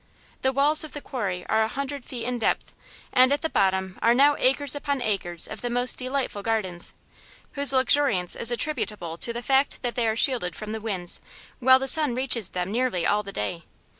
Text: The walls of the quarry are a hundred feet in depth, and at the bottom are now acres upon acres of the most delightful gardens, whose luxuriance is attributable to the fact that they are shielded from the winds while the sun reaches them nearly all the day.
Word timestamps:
The 0.41 0.51
walls 0.51 0.83
of 0.83 0.93
the 0.93 0.99
quarry 0.99 1.45
are 1.47 1.61
a 1.61 1.67
hundred 1.67 2.03
feet 2.05 2.23
in 2.25 2.39
depth, 2.39 2.73
and 3.13 3.31
at 3.31 3.43
the 3.43 3.51
bottom 3.51 3.99
are 4.01 4.15
now 4.15 4.35
acres 4.39 4.73
upon 4.73 4.99
acres 4.99 5.47
of 5.47 5.61
the 5.61 5.69
most 5.69 5.99
delightful 5.99 6.41
gardens, 6.41 6.95
whose 7.51 7.71
luxuriance 7.71 8.35
is 8.35 8.49
attributable 8.49 9.15
to 9.19 9.31
the 9.31 9.43
fact 9.43 9.83
that 9.83 9.93
they 9.93 10.07
are 10.07 10.15
shielded 10.15 10.55
from 10.55 10.71
the 10.71 10.81
winds 10.81 11.21
while 11.59 11.77
the 11.77 11.87
sun 11.87 12.15
reaches 12.15 12.49
them 12.49 12.71
nearly 12.71 13.05
all 13.05 13.21
the 13.21 13.31
day. 13.31 13.65